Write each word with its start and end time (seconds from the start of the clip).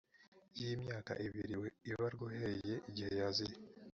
y 0.59 0.61
imyaka 0.73 1.11
ibiri 1.25 1.53
ibarwa 1.89 2.21
uhereye 2.27 2.75
igihe 2.89 3.11
yaziye 3.19 3.55